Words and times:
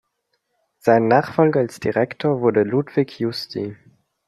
Sein 0.79 1.07
Nachfolger 1.07 1.59
als 1.59 1.79
Direktor 1.79 2.41
wurde 2.41 2.63
Ludwig 2.63 3.19
Justi. 3.19 3.77